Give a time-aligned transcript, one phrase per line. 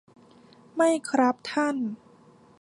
[0.75, 1.75] ไม่ครับท่าน